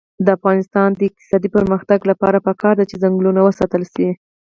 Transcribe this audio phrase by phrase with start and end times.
[0.25, 4.07] د افغانستان د اقتصادي پرمختګ لپاره پکار ده چې ځنګلونه وساتل شي.